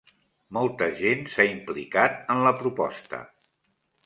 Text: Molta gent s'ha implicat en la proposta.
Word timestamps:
Molta 0.57 0.87
gent 1.01 1.21
s'ha 1.33 1.45
implicat 1.49 2.17
en 2.37 2.43
la 2.49 2.55
proposta. 2.63 3.23